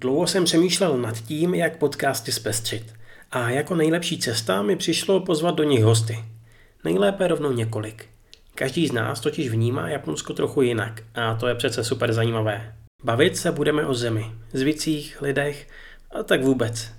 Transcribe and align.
Dlouho 0.00 0.26
jsem 0.26 0.44
přemýšlel 0.44 0.98
nad 0.98 1.20
tím, 1.20 1.54
jak 1.54 1.76
podcasty 1.76 2.32
zpestřit. 2.32 2.94
A 3.30 3.50
jako 3.50 3.74
nejlepší 3.74 4.18
cesta 4.18 4.62
mi 4.62 4.76
přišlo 4.76 5.20
pozvat 5.20 5.54
do 5.54 5.64
nich 5.64 5.84
hosty. 5.84 6.24
Nejlépe 6.84 7.28
rovnou 7.28 7.52
několik. 7.52 8.06
Každý 8.54 8.86
z 8.86 8.92
nás 8.92 9.20
totiž 9.20 9.48
vnímá 9.48 9.88
Japonsko 9.88 10.32
trochu 10.32 10.62
jinak 10.62 11.02
a 11.14 11.34
to 11.34 11.48
je 11.48 11.54
přece 11.54 11.84
super 11.84 12.12
zajímavé. 12.12 12.74
Bavit 13.04 13.36
se 13.36 13.52
budeme 13.52 13.86
o 13.86 13.94
zemi, 13.94 14.32
zvicích, 14.52 15.22
lidech 15.22 15.68
a 16.10 16.22
tak 16.22 16.42
vůbec. 16.42 16.90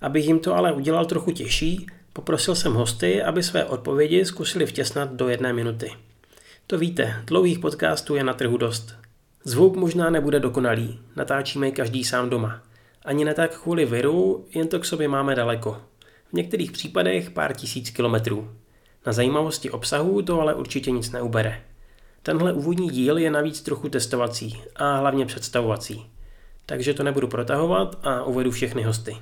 Abych 0.00 0.26
jim 0.26 0.38
to 0.38 0.54
ale 0.54 0.72
udělal 0.72 1.04
trochu 1.04 1.30
těžší, 1.30 1.86
poprosil 2.12 2.54
jsem 2.54 2.74
hosty, 2.74 3.22
aby 3.22 3.42
své 3.42 3.64
odpovědi 3.64 4.24
zkusili 4.24 4.66
vtěsnat 4.66 5.12
do 5.12 5.28
jedné 5.28 5.52
minuty. 5.52 5.92
To 6.66 6.78
víte, 6.78 7.22
dlouhých 7.26 7.58
podcastů 7.58 8.14
je 8.14 8.24
na 8.24 8.34
trhu 8.34 8.56
dost. 8.56 9.03
Zvuk 9.46 9.76
možná 9.76 10.10
nebude 10.10 10.40
dokonalý, 10.40 11.00
natáčíme 11.16 11.70
každý 11.70 12.04
sám 12.04 12.30
doma. 12.30 12.62
Ani 13.04 13.24
ne 13.24 13.34
tak 13.34 13.60
kvůli 13.60 13.84
viru, 13.84 14.46
jen 14.54 14.68
to 14.68 14.80
k 14.80 14.84
sobě 14.84 15.08
máme 15.08 15.34
daleko. 15.34 15.82
V 16.30 16.32
některých 16.32 16.72
případech 16.72 17.30
pár 17.30 17.54
tisíc 17.54 17.90
kilometrů. 17.90 18.50
Na 19.06 19.12
zajímavosti 19.12 19.70
obsahu 19.70 20.22
to 20.22 20.40
ale 20.40 20.54
určitě 20.54 20.90
nic 20.90 21.10
neubere. 21.10 21.60
Tenhle 22.22 22.52
úvodní 22.52 22.90
díl 22.90 23.18
je 23.18 23.30
navíc 23.30 23.60
trochu 23.60 23.88
testovací 23.88 24.62
a 24.76 24.96
hlavně 24.96 25.26
představovací. 25.26 26.06
Takže 26.66 26.94
to 26.94 27.02
nebudu 27.02 27.28
protahovat 27.28 27.98
a 28.02 28.22
uvedu 28.22 28.50
všechny 28.50 28.82
hosty. 28.82 29.16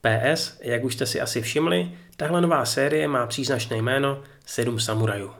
PS, 0.00 0.58
jak 0.60 0.84
už 0.84 0.94
jste 0.94 1.06
si 1.06 1.20
asi 1.20 1.42
všimli, 1.42 1.92
tahle 2.16 2.40
nová 2.40 2.64
série 2.64 3.08
má 3.08 3.26
příznačné 3.26 3.76
jméno 3.76 4.22
7 4.46 4.80
samurajů. 4.80 5.30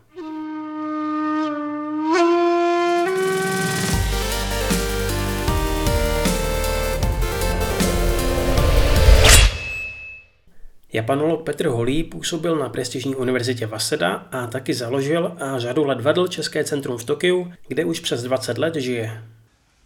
Japanolog 10.93 11.43
Petr 11.45 11.67
Holý 11.67 12.05
působil 12.05 12.57
na 12.57 12.69
prestižní 12.69 13.17
univerzitě 13.17 13.67
Waseda 13.67 14.13
a 14.13 14.47
taky 14.47 14.75
založil 14.75 15.37
a 15.41 15.59
řadu 15.59 15.85
let 15.85 16.01
vedl 16.01 16.29
České 16.29 16.65
centrum 16.65 16.99
v 16.99 17.05
Tokiu, 17.05 17.53
kde 17.69 17.85
už 17.85 18.01
přes 18.01 18.23
20 18.23 18.59
let 18.59 18.75
žije. 18.75 19.25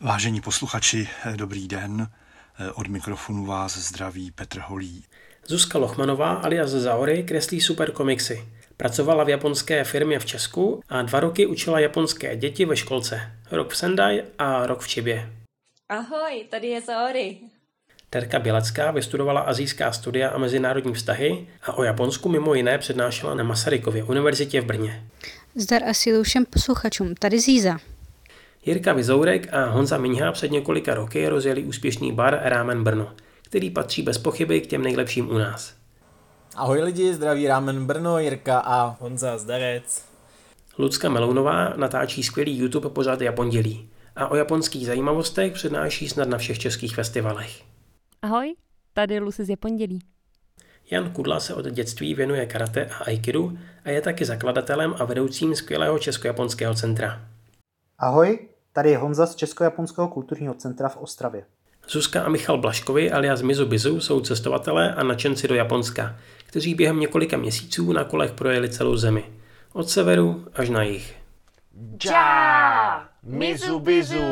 Vážení 0.00 0.41
posluchači, 0.41 1.08
dobrý 1.36 1.69
den. 1.69 2.08
Od 2.74 2.86
mikrofonu 2.86 3.44
vás 3.44 3.78
zdraví 3.78 4.30
Petr 4.30 4.61
Holý. 4.66 5.05
Zuzka 5.46 5.78
Lochmanová 5.78 6.33
alias 6.33 6.70
Zaory 6.70 7.22
kreslí 7.22 7.61
super 7.61 7.91
komiksy. 7.92 8.48
Pracovala 8.77 9.24
v 9.24 9.28
japonské 9.28 9.84
firmě 9.84 10.18
v 10.18 10.27
Česku 10.27 10.83
a 10.89 11.02
dva 11.02 11.20
roky 11.20 11.46
učila 11.46 11.80
japonské 11.80 12.36
děti 12.36 12.64
ve 12.64 12.77
školce. 12.77 13.33
Rok 13.50 13.72
v 13.72 13.77
Sendai 13.77 14.22
a 14.39 14.66
rok 14.66 14.80
v 14.80 14.89
Čibě. 14.89 15.33
Ahoj, 15.89 16.46
tady 16.50 16.66
je 16.66 16.80
Zaory. 16.80 17.39
Terka 18.10 18.38
Bělecká 18.38 18.91
vystudovala 18.91 19.41
azijská 19.41 19.92
studia 19.92 20.28
a 20.28 20.38
mezinárodní 20.38 20.94
vztahy 20.94 21.47
a 21.62 21.72
o 21.72 21.83
Japonsku 21.83 22.28
mimo 22.28 22.55
jiné 22.55 22.78
přednášela 22.78 23.34
na 23.34 23.44
Masarykově 23.44 24.05
univerzitě 24.05 24.61
v 24.61 24.64
Brně. 24.64 25.05
Zdar 25.55 25.83
a 25.84 25.94
sílu 25.94 26.22
všem 26.22 26.44
posluchačům, 26.44 27.14
tady 27.14 27.41
Zíza. 27.41 27.78
Jirka 28.66 28.92
Vizourek 28.92 29.55
a 29.55 29.64
Honza 29.64 29.98
Miňha 29.98 30.33
před 30.33 30.50
několika 30.50 30.94
roky 30.94 31.28
rozjeli 31.28 31.64
úspěšný 31.64 32.12
bar 32.12 32.41
Rámen 32.42 32.84
Brno, 32.84 33.12
který 33.42 33.70
patří 33.70 34.02
bez 34.02 34.18
pochyby 34.18 34.61
k 34.61 34.66
těm 34.66 34.83
nejlepším 34.83 35.30
u 35.30 35.39
nás. 35.39 35.74
Ahoj 36.56 36.83
lidi, 36.83 37.14
zdraví 37.14 37.46
Rámen 37.46 37.86
Brno, 37.86 38.18
Jirka 38.18 38.58
a 38.58 38.96
Honza 39.00 39.39
Zdarec. 39.39 40.05
Lucka 40.78 41.08
Melounová 41.08 41.72
natáčí 41.77 42.22
skvělý 42.22 42.58
YouTube 42.58 42.91
pořad 42.91 43.20
Japondělí 43.20 43.89
a 44.16 44.28
o 44.28 44.36
japonských 44.36 44.86
zajímavostech 44.86 45.52
přednáší 45.52 46.08
snad 46.08 46.28
na 46.28 46.39
všech 46.39 46.58
českých 46.58 46.94
festivalech. 46.94 47.73
Ahoj, 48.25 48.55
tady 48.92 49.19
Lucy 49.19 49.44
z 49.44 49.48
Japondělí. 49.48 49.98
Jan 50.91 51.11
Kudla 51.11 51.41
se 51.41 51.55
od 51.55 51.67
dětství 51.67 52.14
věnuje 52.14 52.47
karate 52.47 52.86
a 52.86 53.05
aikidu 53.05 53.58
a 53.84 53.91
je 53.91 54.00
taky 54.00 54.25
zakladatelem 54.25 54.94
a 54.98 55.05
vedoucím 55.05 55.55
skvělého 55.55 55.98
česko-japonského 55.98 56.74
centra. 56.74 57.29
Ahoj, 57.98 58.48
tady 58.73 58.90
je 58.90 58.98
Honza 58.98 59.27
z 59.27 59.35
Česko-japonského 59.35 60.08
kulturního 60.08 60.55
centra 60.55 60.89
v 60.89 60.96
Ostravě. 60.96 61.45
Zuzka 61.89 62.23
a 62.23 62.29
Michal 62.29 62.58
Blaškovi 62.58 63.12
alias 63.12 63.42
Mizubizu 63.42 64.01
jsou 64.01 64.20
cestovatelé 64.20 64.95
a 64.95 65.02
nadšenci 65.02 65.48
do 65.48 65.55
Japonska, 65.55 66.17
kteří 66.46 66.74
během 66.74 67.01
několika 67.01 67.36
měsíců 67.36 67.92
na 67.92 68.05
kolech 68.05 68.33
projeli 68.33 68.68
celou 68.68 68.96
zemi. 68.96 69.24
Od 69.73 69.91
severu 69.91 70.46
až 70.55 70.68
na 70.68 70.83
jih. 70.83 71.17
Ja! 72.05 73.08
Mizubizu! 73.23 74.23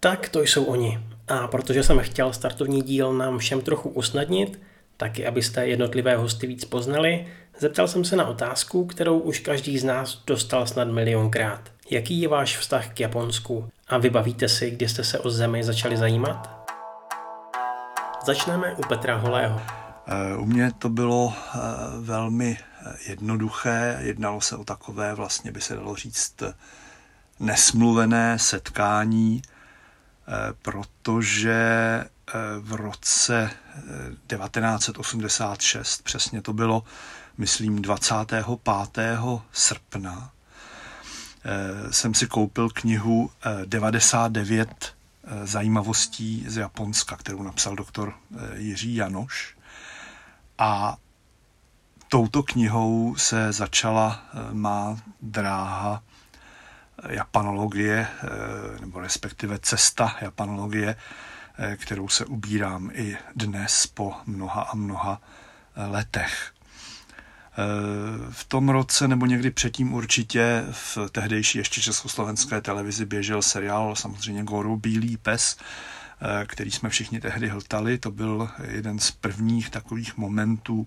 Tak 0.00 0.28
to 0.28 0.40
jsou 0.40 0.64
oni. 0.64 1.11
A 1.32 1.46
protože 1.46 1.82
jsem 1.82 1.98
chtěl 1.98 2.32
startovní 2.32 2.82
díl 2.82 3.12
nám 3.12 3.38
všem 3.38 3.60
trochu 3.60 3.88
usnadnit, 3.88 4.60
taky 4.96 5.26
abyste 5.26 5.66
jednotlivé 5.66 6.16
hosty 6.16 6.46
víc 6.46 6.64
poznali, 6.64 7.26
zeptal 7.58 7.88
jsem 7.88 8.04
se 8.04 8.16
na 8.16 8.26
otázku, 8.26 8.86
kterou 8.86 9.18
už 9.18 9.38
každý 9.38 9.78
z 9.78 9.84
nás 9.84 10.22
dostal 10.26 10.66
snad 10.66 10.88
milionkrát. 10.88 11.60
Jaký 11.90 12.20
je 12.20 12.28
váš 12.28 12.58
vztah 12.58 12.88
k 12.94 13.00
Japonsku? 13.00 13.68
A 13.88 13.98
vybavíte 13.98 14.48
si, 14.48 14.70
kdy 14.70 14.88
jste 14.88 15.04
se 15.04 15.18
o 15.18 15.30
zemi 15.30 15.64
začali 15.64 15.96
zajímat? 15.96 16.68
Začneme 18.26 18.74
u 18.74 18.82
Petra 18.88 19.16
Holého. 19.16 19.60
U 20.38 20.44
mě 20.44 20.70
to 20.78 20.88
bylo 20.88 21.32
velmi 22.00 22.58
jednoduché. 23.08 23.98
Jednalo 24.00 24.40
se 24.40 24.56
o 24.56 24.64
takové, 24.64 25.14
vlastně 25.14 25.52
by 25.52 25.60
se 25.60 25.76
dalo 25.76 25.96
říct, 25.96 26.42
nesmluvené 27.40 28.38
setkání 28.38 29.42
Eh, 29.42 29.51
protože 30.62 31.54
eh, 31.54 32.32
v 32.60 32.72
roce 32.72 33.50
1986, 34.26 36.00
eh, 36.00 36.02
přesně 36.02 36.42
to 36.42 36.52
bylo, 36.52 36.84
myslím, 37.38 37.82
25. 37.82 38.46
srpna, 39.52 40.30
jsem 41.90 42.14
si 42.14 42.26
koupil 42.26 42.70
knihu 42.70 43.30
99 43.64 44.94
zajímavostí 45.44 46.44
z 46.48 46.56
Japonska, 46.56 47.16
kterou 47.16 47.42
napsal 47.42 47.76
doktor 47.76 48.14
Jiří 48.54 48.94
Janoš. 48.94 49.56
A 50.58 50.96
touto 52.08 52.42
knihou 52.42 53.14
se 53.16 53.52
začala 53.52 54.22
má 54.52 54.98
dráha 55.22 56.02
japanologie, 57.08 58.06
eh, 58.08 58.80
nebo 58.80 59.00
respektive 59.00 59.58
cesta 59.58 60.16
japanologie, 60.20 60.96
eh, 61.58 61.76
kterou 61.76 62.08
se 62.08 62.24
ubírám 62.24 62.90
i 62.94 63.16
dnes 63.36 63.86
po 63.86 64.14
mnoha 64.26 64.62
a 64.62 64.76
mnoha 64.76 65.20
eh, 65.76 65.86
letech. 65.86 66.52
V 68.30 68.44
tom 68.44 68.68
roce 68.68 69.08
nebo 69.08 69.26
někdy 69.26 69.50
předtím 69.50 69.94
určitě 69.94 70.64
v 70.70 70.98
tehdejší 71.12 71.58
ještě 71.58 71.80
československé 71.80 72.60
televizi 72.60 73.04
běžel 73.04 73.42
seriál 73.42 73.96
samozřejmě 73.96 74.42
Goru 74.44 74.76
Bílý 74.76 75.16
pes, 75.16 75.56
který 76.46 76.70
jsme 76.70 76.88
všichni 76.88 77.20
tehdy 77.20 77.48
hltali. 77.48 77.98
To 77.98 78.10
byl 78.10 78.48
jeden 78.68 78.98
z 78.98 79.10
prvních 79.10 79.70
takových 79.70 80.16
momentů, 80.16 80.86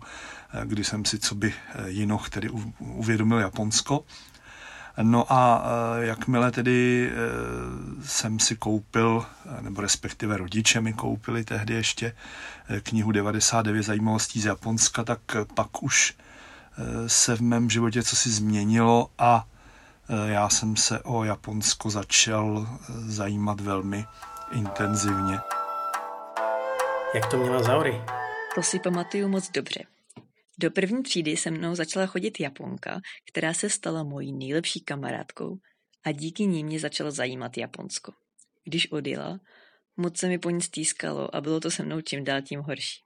kdy 0.64 0.84
jsem 0.84 1.06
si 1.06 1.20
co 1.20 1.36
by 1.36 1.54
jinoch 1.86 2.30
tedy 2.30 2.50
uvědomil 2.80 3.38
Japonsko. 3.38 4.06
No 5.02 5.34
a 5.34 5.64
eh, 5.66 6.06
jakmile 6.06 6.52
tedy 6.52 7.10
eh, 7.12 7.16
jsem 8.06 8.40
si 8.40 8.56
koupil, 8.56 9.26
nebo 9.62 9.82
respektive 9.82 10.38
rodiče 10.38 10.82
mi 10.82 10.94
koupili 10.94 11.44
tehdy 11.44 11.74
ještě 11.74 12.16
eh, 12.70 12.82
knihu 12.82 13.12
99 13.12 13.84
zajímavostí 13.84 14.42
z 14.42 14.46
Japonska, 14.46 15.04
tak 15.04 15.20
pak 15.54 15.84
už 15.84 16.14
se 17.08 17.36
v 17.36 17.42
mém 17.42 17.70
životě 17.70 18.04
co 18.04 18.16
si 18.16 18.30
změnilo 18.30 19.10
a 19.18 19.46
já 20.26 20.50
jsem 20.50 20.76
se 20.76 21.00
o 21.00 21.24
Japonsko 21.24 21.90
začal 21.90 22.68
zajímat 22.90 23.62
velmi 23.62 24.06
intenzivně. 24.52 25.40
Jak 27.16 27.26
to 27.26 27.38
měla 27.38 27.64
Zauri? 27.64 28.02
To 28.56 28.64
si 28.64 28.80
pamatuju 28.80 29.28
moc 29.28 29.50
dobře. 29.52 29.95
Do 30.60 30.72
první 30.72 31.04
třídy 31.04 31.38
se 31.38 31.52
mnou 31.52 31.76
začala 31.76 32.06
chodit 32.06 32.40
Japonka, 32.40 33.02
která 33.30 33.54
se 33.54 33.70
stala 33.70 34.04
mojí 34.04 34.34
nejlepší 34.34 34.80
kamarádkou 34.80 35.58
a 36.04 36.12
díky 36.12 36.46
ní 36.46 36.64
mě 36.64 36.80
začalo 36.80 37.12
zajímat 37.12 37.58
Japonsko. 37.58 38.12
Když 38.64 38.92
odjela, 38.92 39.40
moc 39.98 40.18
se 40.18 40.28
mi 40.28 40.38
po 40.38 40.50
ní 40.50 40.62
stýskalo 40.62 41.36
a 41.36 41.42
bylo 41.42 41.60
to 41.60 41.72
se 41.72 41.84
mnou 41.84 42.02
čím 42.02 42.24
dál 42.24 42.42
tím 42.42 42.60
horší. 42.60 43.00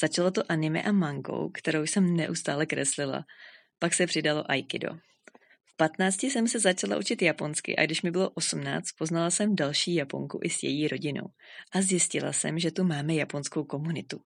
Začalo 0.00 0.30
to 0.30 0.42
anime 0.52 0.82
a 0.82 0.92
mangou, 0.92 1.50
kterou 1.50 1.82
jsem 1.82 2.16
neustále 2.16 2.66
kreslila. 2.66 3.24
Pak 3.78 3.94
se 3.94 4.06
přidalo 4.06 4.50
aikido. 4.50 4.88
V 5.64 5.76
15 5.76 6.22
jsem 6.22 6.48
se 6.48 6.60
začala 6.60 6.98
učit 6.98 7.22
japonsky 7.22 7.76
a 7.76 7.86
když 7.86 8.02
mi 8.02 8.10
bylo 8.10 8.30
18, 8.30 8.86
poznala 8.98 9.30
jsem 9.30 9.56
další 9.56 9.94
Japonku 9.94 10.40
i 10.42 10.50
s 10.50 10.62
její 10.62 10.88
rodinou 10.88 11.26
a 11.72 11.82
zjistila 11.82 12.32
jsem, 12.32 12.58
že 12.58 12.70
tu 12.70 12.84
máme 12.84 13.14
japonskou 13.14 13.64
komunitu 13.64 14.20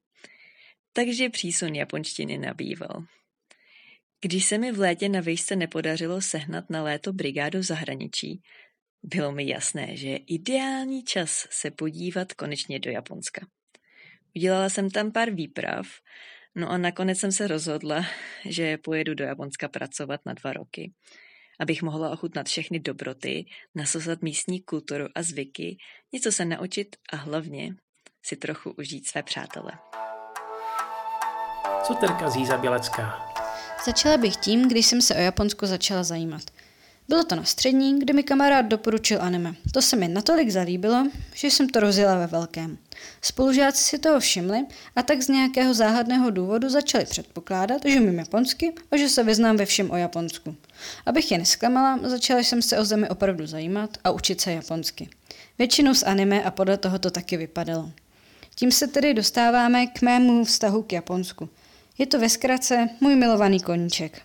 takže 0.93 1.29
přísun 1.29 1.75
japonštiny 1.75 2.39
nabýval. 2.39 3.05
Když 4.21 4.45
se 4.45 4.59
mi 4.59 4.73
v 4.73 4.79
létě 4.79 5.09
na 5.09 5.21
výšce 5.21 5.57
nepodařilo 5.57 6.21
sehnat 6.21 6.71
na 6.71 6.83
léto 6.83 7.13
brigádu 7.13 7.59
v 7.59 7.63
zahraničí, 7.63 8.43
Bylo 9.03 9.33
mi 9.33 9.49
jasné, 9.49 9.97
že 9.97 10.09
je 10.09 10.17
ideální 10.17 11.05
čas 11.05 11.47
se 11.51 11.71
podívat 11.71 12.33
konečně 12.33 12.79
do 12.79 12.91
Japonska. 12.91 13.47
Udělala 14.37 14.69
jsem 14.69 14.91
tam 14.91 15.13
pár 15.13 15.31
výprav, 15.31 15.87
no 16.55 16.71
a 16.71 16.79
nakonec 16.79 17.19
jsem 17.19 17.33
se 17.33 17.47
rozhodla, 17.47 18.07
že 18.45 18.79
pojedu 18.79 19.15
do 19.15 19.25
Japonska 19.25 19.69
pracovat 19.69 20.21
na 20.27 20.33
dva 20.33 20.53
roky, 20.53 20.93
abych 21.61 21.83
mohla 21.83 22.11
ochutnat 22.11 22.47
všechny 22.47 22.81
dobroty, 22.81 23.45
nasosat 23.75 24.23
místní 24.23 24.63
kulturu 24.63 25.07
a 25.15 25.23
zvyky, 25.23 25.77
něco 26.13 26.33
se 26.33 26.45
naučit 26.45 26.97
a 27.13 27.17
hlavně 27.17 27.75
si 28.23 28.37
trochu 28.37 28.71
užít 28.71 29.07
své 29.07 29.23
přátele. 29.23 29.73
Co 31.83 31.95
Terka 31.95 32.31
Zíza 32.31 32.57
Bělecká? 32.57 33.33
Začala 33.87 34.17
bych 34.17 34.37
tím, 34.37 34.69
když 34.69 34.87
jsem 34.87 35.03
se 35.03 35.15
o 35.15 35.19
Japonsku 35.19 35.67
začala 35.67 36.03
zajímat. 36.03 36.43
Bylo 37.09 37.25
to 37.25 37.35
na 37.35 37.45
střední, 37.45 37.99
kde 37.99 38.13
mi 38.13 38.23
kamarád 38.23 38.67
doporučil 38.67 39.23
anime. 39.23 39.55
To 39.73 39.83
se 39.83 39.97
mi 39.97 40.09
natolik 40.09 40.51
zalíbilo, 40.51 41.07
že 41.35 41.47
jsem 41.47 41.69
to 41.69 41.81
rozjela 41.81 42.15
ve 42.15 42.27
velkém. 42.27 42.79
Spolužáci 43.23 43.85
si 43.85 43.99
toho 43.99 44.21
všimli 44.21 44.67
a 44.97 45.03
tak 45.03 45.23
z 45.23 45.29
nějakého 45.29 45.75
záhadného 45.75 46.31
důvodu 46.31 46.69
začali 46.69 47.05
předpokládat, 47.05 47.83
že 47.85 48.01
umím 48.01 48.19
japonsky 48.19 48.73
a 48.91 48.97
že 48.97 49.09
se 49.09 49.25
vyznám 49.25 49.57
ve 49.57 49.67
všem 49.67 49.91
o 49.91 49.97
Japonsku. 49.97 50.57
Abych 51.07 51.33
je 51.33 51.39
nesklamala, 51.39 51.99
začala 52.03 52.41
jsem 52.41 52.63
se 52.63 52.79
o 52.79 52.85
zemi 52.85 53.09
opravdu 53.09 53.47
zajímat 53.47 53.91
a 54.05 54.11
učit 54.11 54.41
se 54.41 54.53
japonsky. 54.53 55.09
Většinou 55.59 55.95
z 55.95 56.03
anime 56.03 56.45
a 56.45 56.51
podle 56.51 56.79
toho 56.79 56.99
to 56.99 57.11
taky 57.11 57.37
vypadalo. 57.37 57.91
Tím 58.55 58.73
se 58.73 58.87
tedy 58.87 59.15
dostáváme 59.15 59.87
k 59.87 60.03
mému 60.03 60.45
vztahu 60.45 60.83
k 60.83 60.93
Japonsku. 60.93 61.49
Je 61.99 62.07
to 62.07 62.19
ve 62.19 62.29
zkratce 62.29 62.89
můj 63.01 63.15
milovaný 63.15 63.61
koníček. 63.61 64.23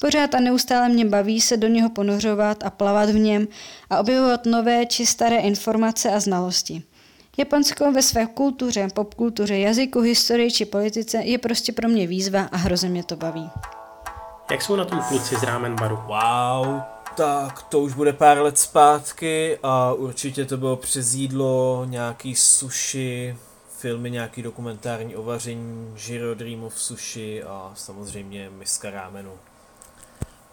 Pořád 0.00 0.34
a 0.34 0.40
neustále 0.40 0.88
mě 0.88 1.04
baví 1.04 1.40
se 1.40 1.56
do 1.56 1.68
něho 1.68 1.90
ponořovat 1.90 2.64
a 2.64 2.70
plavat 2.70 3.10
v 3.10 3.18
něm 3.18 3.48
a 3.90 3.98
objevovat 3.98 4.46
nové 4.46 4.86
či 4.86 5.06
staré 5.06 5.36
informace 5.36 6.10
a 6.10 6.20
znalosti. 6.20 6.82
Japonsko 7.38 7.92
ve 7.92 8.02
své 8.02 8.26
kultuře, 8.26 8.88
popkultuře, 8.94 9.58
jazyku, 9.58 10.00
historii 10.00 10.50
či 10.50 10.64
politice 10.64 11.18
je 11.18 11.38
prostě 11.38 11.72
pro 11.72 11.88
mě 11.88 12.06
výzva 12.06 12.48
a 12.52 12.56
hrozně 12.56 12.88
mě 12.88 13.04
to 13.04 13.16
baví. 13.16 13.50
Jak 14.50 14.62
jsou 14.62 14.76
na 14.76 14.84
tom 14.84 15.02
kluci 15.08 15.36
z 15.36 15.42
Rámen 15.42 15.76
baru? 15.76 15.96
Wow, 15.96 16.80
tak 17.16 17.62
to 17.62 17.80
už 17.80 17.94
bude 17.94 18.12
pár 18.12 18.38
let 18.38 18.58
zpátky 18.58 19.58
a 19.62 19.92
určitě 19.92 20.44
to 20.44 20.56
bylo 20.56 20.76
přes 20.76 21.14
jídlo, 21.14 21.84
nějaký 21.88 22.34
sushi, 22.34 23.36
filmy, 23.80 24.10
nějaký 24.10 24.42
dokumentární 24.42 25.16
o 25.16 25.22
vaření, 25.22 25.94
Jiro 26.08 26.34
Dreamov 26.34 26.80
sushi 26.80 27.42
a 27.42 27.72
samozřejmě 27.74 28.50
miska 28.58 28.90
rámenu. 28.90 29.30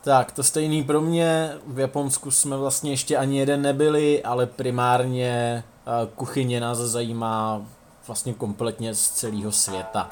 Tak, 0.03 0.31
to 0.31 0.43
stejný 0.43 0.83
pro 0.83 1.01
mě. 1.01 1.51
V 1.67 1.79
Japonsku 1.79 2.31
jsme 2.31 2.57
vlastně 2.57 2.91
ještě 2.91 3.17
ani 3.17 3.39
jeden 3.39 3.61
nebyli, 3.61 4.23
ale 4.23 4.45
primárně 4.45 5.63
eh, 5.63 6.07
kuchyně 6.15 6.59
nás 6.59 6.77
zajímá 6.77 7.61
vlastně 8.07 8.33
kompletně 8.33 8.93
z 8.95 9.09
celého 9.09 9.51
světa. 9.51 10.09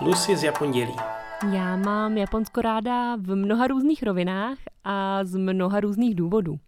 Lucy 0.00 0.36
z 0.36 0.42
Japondělí. 0.42 0.96
Já 1.52 1.76
mám 1.76 2.18
Japonsko 2.18 2.62
ráda 2.62 3.16
v 3.16 3.34
mnoha 3.34 3.66
různých 3.66 4.02
rovinách 4.02 4.58
a 4.84 5.24
z 5.24 5.36
mnoha 5.36 5.80
různých 5.80 6.14
důvodů. 6.14 6.58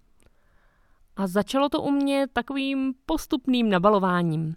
A 1.17 1.27
začalo 1.27 1.69
to 1.69 1.83
u 1.83 1.91
mě 1.91 2.27
takovým 2.33 2.95
postupným 3.07 3.71
nabalováním. 3.71 4.55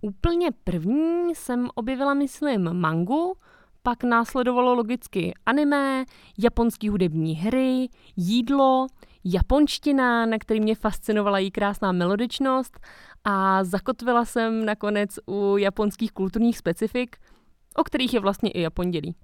Úplně 0.00 0.48
první 0.64 1.34
jsem 1.34 1.68
objevila, 1.74 2.14
myslím, 2.14 2.72
mangu, 2.72 3.34
pak 3.82 4.04
následovalo 4.04 4.74
logicky 4.74 5.34
anime, 5.46 6.04
japonský 6.38 6.88
hudební 6.88 7.34
hry, 7.34 7.88
jídlo, 8.16 8.86
japonština, 9.24 10.26
na 10.26 10.38
který 10.38 10.60
mě 10.60 10.74
fascinovala 10.74 11.38
její 11.38 11.50
krásná 11.50 11.92
melodičnost 11.92 12.80
a 13.24 13.64
zakotvila 13.64 14.24
jsem 14.24 14.64
nakonec 14.64 15.18
u 15.26 15.56
japonských 15.56 16.12
kulturních 16.12 16.58
specifik, 16.58 17.16
o 17.76 17.84
kterých 17.84 18.14
je 18.14 18.20
vlastně 18.20 18.50
i 18.50 18.60
Japondělí. 18.60 19.14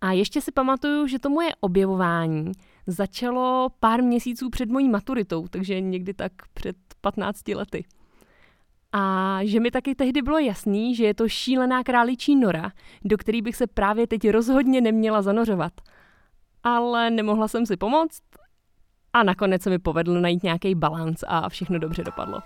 A 0.00 0.12
ještě 0.12 0.40
si 0.40 0.52
pamatuju, 0.52 1.06
že 1.06 1.18
to 1.18 1.30
moje 1.30 1.50
objevování 1.60 2.52
začalo 2.90 3.68
pár 3.80 4.02
měsíců 4.02 4.50
před 4.50 4.68
mojí 4.68 4.88
maturitou, 4.88 5.48
takže 5.48 5.80
někdy 5.80 6.14
tak 6.14 6.32
před 6.54 6.76
15 7.00 7.48
lety. 7.48 7.84
A 8.92 9.38
že 9.42 9.60
mi 9.60 9.70
taky 9.70 9.94
tehdy 9.94 10.22
bylo 10.22 10.38
jasný, 10.38 10.94
že 10.94 11.04
je 11.04 11.14
to 11.14 11.28
šílená 11.28 11.84
králičí 11.84 12.36
nora, 12.36 12.72
do 13.04 13.16
který 13.16 13.42
bych 13.42 13.56
se 13.56 13.66
právě 13.66 14.06
teď 14.06 14.30
rozhodně 14.30 14.80
neměla 14.80 15.22
zanořovat. 15.22 15.72
Ale 16.62 17.10
nemohla 17.10 17.48
jsem 17.48 17.66
si 17.66 17.76
pomoct 17.76 18.22
a 19.12 19.22
nakonec 19.22 19.62
se 19.62 19.70
mi 19.70 19.78
povedlo 19.78 20.20
najít 20.20 20.42
nějaký 20.42 20.74
balans 20.74 21.24
a 21.26 21.48
všechno 21.48 21.78
dobře 21.78 22.04
dopadlo. 22.04 22.40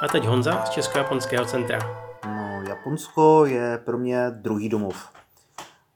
A 0.00 0.08
teď 0.12 0.24
Honza 0.24 0.64
z 0.64 0.70
Česko-japonského 0.70 1.44
centra. 1.44 1.78
No, 2.26 2.62
Japonsko 2.68 3.46
je 3.46 3.78
pro 3.78 3.98
mě 3.98 4.30
druhý 4.30 4.68
domov. 4.68 5.12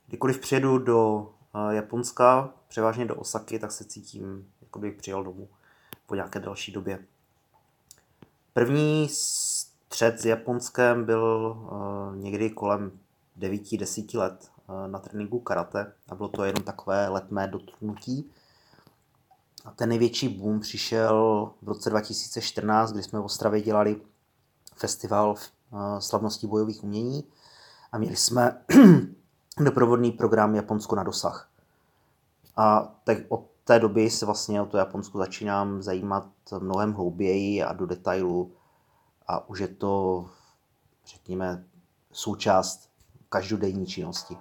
Kdykoliv 0.09 0.39
přijedu 0.39 0.79
do 0.79 1.29
Japonska, 1.71 2.55
převážně 2.69 3.05
do 3.05 3.15
Osaky, 3.15 3.59
tak 3.59 3.73
se 3.73 3.85
cítím, 3.85 4.53
jako 4.61 4.79
bych 4.79 4.97
přijel 4.97 5.25
domů 5.25 5.49
po 6.07 6.15
nějaké 6.15 6.41
další 6.41 6.73
době. 6.73 6.99
První 8.53 9.09
střed 9.11 10.21
s 10.21 10.25
Japonskem 10.25 11.05
byl 11.05 11.57
uh, 11.59 12.17
někdy 12.17 12.51
kolem 12.51 12.99
9-10 13.39 14.19
let 14.19 14.51
uh, 14.69 14.89
na 14.89 14.99
tréninku 14.99 15.41
karate 15.41 15.93
a 16.09 16.15
bylo 16.15 16.29
to 16.29 16.45
jenom 16.45 16.63
takové 16.63 17.09
letmé 17.09 17.49
dotknutí. 17.49 18.31
A 19.65 19.71
ten 19.71 19.89
největší 19.89 20.29
boom 20.29 20.61
přišel 20.61 21.51
v 21.63 21.69
roce 21.69 21.91
2014, 21.91 22.93
kdy 22.93 23.03
jsme 23.03 23.21
v 23.21 23.25
Ostravě 23.25 23.61
dělali 23.61 24.01
festival 24.75 25.35
slavností 25.99 26.47
bojových 26.47 26.85
umění 26.85 27.25
a 27.93 27.99
měli 27.99 28.17
jsme 28.17 28.65
doprovodný 29.65 30.13
program 30.13 30.55
Japonsko 30.55 30.97
na 30.97 31.03
dosah. 31.03 31.49
A 32.57 32.93
tak 33.05 33.19
od 33.29 33.47
té 33.65 33.79
doby 33.79 34.11
se 34.11 34.27
vlastně 34.27 34.63
o 34.63 34.67
to 34.67 34.77
Japonsko 34.77 35.19
začínám 35.19 35.83
zajímat 35.83 36.27
mnohem 36.59 36.93
hlouběji 36.93 37.63
a 37.63 37.73
do 37.73 37.87
detailu 37.87 38.53
a 39.27 39.49
už 39.49 39.59
je 39.59 39.69
to, 39.69 40.25
řekněme, 41.07 41.65
součást 42.13 42.91
každodenní 43.29 43.87
činnosti. 43.87 44.37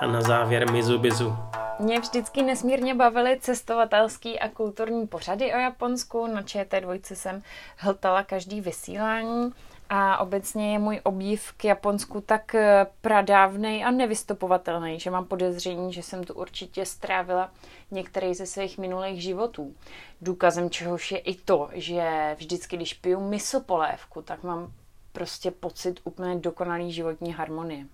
A 0.00 0.06
na 0.06 0.20
závěr 0.20 0.72
Mizubizu. 0.72 1.36
Mě 1.78 2.00
vždycky 2.00 2.42
nesmírně 2.42 2.94
bavily 2.94 3.38
cestovatelský 3.40 4.38
a 4.38 4.48
kulturní 4.48 5.06
pořady 5.06 5.54
o 5.54 5.56
Japonsku. 5.56 6.26
Na 6.26 6.42
ČT2 6.42 7.14
jsem 7.14 7.42
hltala 7.76 8.22
každý 8.22 8.60
vysílání 8.60 9.52
a 9.90 10.18
obecně 10.18 10.72
je 10.72 10.78
můj 10.78 11.00
obdiv 11.02 11.52
k 11.52 11.64
Japonsku 11.64 12.20
tak 12.20 12.54
eh, 12.54 12.86
pradávnej 13.00 13.84
a 13.84 13.90
nevystupovatelný, 13.90 15.00
že 15.00 15.10
mám 15.10 15.24
podezření, 15.24 15.92
že 15.92 16.02
jsem 16.02 16.24
tu 16.24 16.34
určitě 16.34 16.86
strávila 16.86 17.50
některý 17.90 18.34
ze 18.34 18.46
svých 18.46 18.78
minulých 18.78 19.22
životů. 19.22 19.74
Důkazem 20.20 20.70
čehož 20.70 21.12
je 21.12 21.18
i 21.18 21.34
to, 21.34 21.68
že 21.72 22.34
vždycky, 22.38 22.76
když 22.76 22.94
piju 22.94 23.28
misopolévku, 23.28 24.22
tak 24.22 24.42
mám 24.42 24.72
prostě 25.12 25.50
pocit 25.50 26.00
úplně 26.04 26.36
dokonalý 26.36 26.92
životní 26.92 27.32
harmonie. 27.32 27.86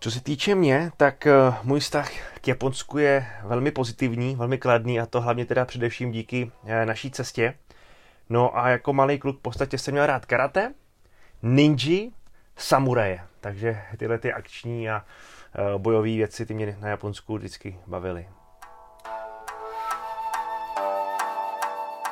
Co 0.00 0.10
se 0.10 0.20
týče 0.20 0.54
mě, 0.54 0.90
tak 0.96 1.26
uh, 1.26 1.54
můj 1.62 1.80
vztah 1.80 2.10
k 2.40 2.48
Japonsku 2.48 2.98
je 2.98 3.26
velmi 3.44 3.70
pozitivní, 3.70 4.36
velmi 4.36 4.58
kladný 4.58 5.00
a 5.00 5.06
to 5.06 5.20
hlavně 5.20 5.46
teda 5.46 5.64
především 5.64 6.12
díky 6.12 6.50
uh, 6.62 6.70
naší 6.84 7.10
cestě. 7.10 7.54
No 8.30 8.58
a 8.58 8.68
jako 8.68 8.92
malý 8.92 9.18
kluk 9.18 9.38
v 9.38 9.42
podstatě 9.42 9.78
jsem 9.78 9.94
měl 9.94 10.06
rád 10.06 10.26
karate, 10.26 10.74
ninji, 11.42 12.10
samuraje. 12.56 13.20
Takže 13.40 13.78
tyhle 13.96 14.18
ty 14.18 14.32
akční 14.32 14.90
a 14.90 15.04
uh, 15.74 15.82
bojové 15.82 16.08
věci 16.08 16.46
ty 16.46 16.54
mě 16.54 16.76
na 16.80 16.88
Japonsku 16.88 17.36
vždycky 17.36 17.78
bavily. 17.86 18.28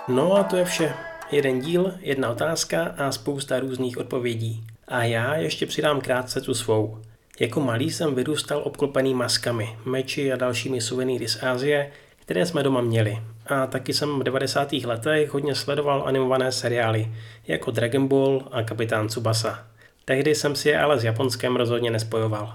No 0.09 0.33
a 0.33 0.45
to 0.45 0.57
je 0.57 0.65
vše. 0.65 0.95
Jeden 1.31 1.61
díl, 1.61 1.95
jedna 2.01 2.31
otázka 2.31 2.95
a 2.99 3.13
spousta 3.13 3.61
různých 3.61 3.99
odpovědí. 3.99 4.67
A 4.89 5.03
já 5.03 5.35
ještě 5.35 5.67
přidám 5.67 6.01
krátce 6.01 6.41
tu 6.41 6.55
svou. 6.55 7.03
Jako 7.41 7.61
malý 7.61 7.91
jsem 7.91 8.15
vyrůstal 8.15 8.63
obklopený 8.65 9.15
maskami, 9.15 9.79
meči 9.85 10.33
a 10.33 10.37
dalšími 10.37 10.81
suvenýry 10.81 11.29
z 11.29 11.43
Ázie, 11.43 11.91
které 12.17 12.47
jsme 12.47 12.63
doma 12.63 12.81
měli. 12.81 13.23
A 13.47 13.67
taky 13.67 13.93
jsem 13.93 14.21
v 14.21 14.23
90. 14.23 14.73
letech 14.73 15.31
hodně 15.31 15.55
sledoval 15.55 16.03
animované 16.07 16.53
seriály, 16.53 17.13
jako 17.47 17.71
Dragon 17.71 18.09
Ball 18.09 18.49
a 18.51 18.63
Kapitán 18.63 19.09
Tsubasa. 19.09 19.67
Tehdy 20.05 20.35
jsem 20.35 20.57
si 20.57 20.69
je 20.69 20.79
ale 20.81 20.99
s 20.99 21.05
Japonskem 21.05 21.57
rozhodně 21.57 21.91
nespojoval. 21.91 22.55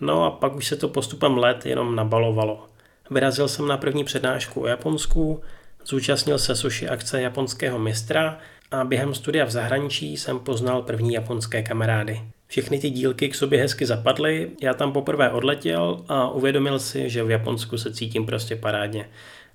No 0.00 0.24
a 0.24 0.30
pak 0.30 0.54
už 0.54 0.66
se 0.66 0.76
to 0.76 0.88
postupem 0.88 1.38
let 1.38 1.66
jenom 1.66 1.96
nabalovalo. 1.96 2.66
Vyrazil 3.10 3.48
jsem 3.48 3.68
na 3.68 3.76
první 3.76 4.04
přednášku 4.04 4.62
o 4.62 4.66
Japonsku, 4.66 5.40
zúčastnil 5.86 6.38
se 6.38 6.56
sushi 6.56 6.88
akce 6.88 7.22
japonského 7.22 7.78
mistra 7.78 8.38
a 8.70 8.84
během 8.84 9.14
studia 9.14 9.44
v 9.44 9.50
zahraničí 9.50 10.16
jsem 10.16 10.38
poznal 10.38 10.82
první 10.82 11.12
japonské 11.12 11.62
kamarády. 11.62 12.20
Všechny 12.46 12.78
ty 12.78 12.90
dílky 12.90 13.28
k 13.28 13.34
sobě 13.34 13.60
hezky 13.60 13.86
zapadly, 13.86 14.50
já 14.62 14.74
tam 14.74 14.92
poprvé 14.92 15.30
odletěl 15.30 16.04
a 16.08 16.30
uvědomil 16.30 16.78
si, 16.78 17.10
že 17.10 17.24
v 17.24 17.30
Japonsku 17.30 17.78
se 17.78 17.92
cítím 17.92 18.26
prostě 18.26 18.56
parádně 18.56 19.08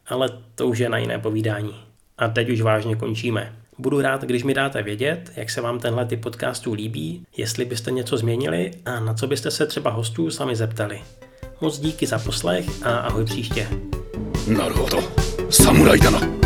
ale 0.07 0.29
to 0.55 0.67
už 0.67 0.79
je 0.79 0.89
na 0.89 0.97
jiné 0.97 1.19
povídání. 1.19 1.75
A 2.17 2.27
teď 2.27 2.49
už 2.49 2.61
vážně 2.61 2.95
končíme. 2.95 3.53
Budu 3.77 4.01
rád, 4.01 4.21
když 4.21 4.43
mi 4.43 4.53
dáte 4.53 4.83
vědět, 4.83 5.31
jak 5.35 5.49
se 5.49 5.61
vám 5.61 5.79
tenhle 5.79 6.05
typ 6.05 6.21
podcastů 6.21 6.73
líbí, 6.73 7.25
jestli 7.37 7.65
byste 7.65 7.91
něco 7.91 8.17
změnili 8.17 8.71
a 8.85 8.99
na 8.99 9.13
co 9.13 9.27
byste 9.27 9.51
se 9.51 9.65
třeba 9.65 9.91
hostů 9.91 10.31
sami 10.31 10.55
zeptali. 10.55 11.01
Moc 11.61 11.79
díky 11.79 12.07
za 12.07 12.19
poslech 12.19 12.65
a 12.83 12.97
ahoj 12.97 13.25
příště. 13.25 13.67
Naruto, 14.47 15.03
Samuraj 15.49 15.99
Dana. 15.99 16.44